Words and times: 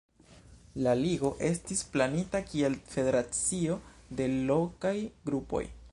La 0.85 0.93
Ligo 1.01 1.29
estis 1.49 1.83
planita 1.97 2.41
kiel 2.53 2.79
federacio 2.95 3.79
de 4.21 4.31
lokaj 4.51 4.99
grupoj. 5.31 5.67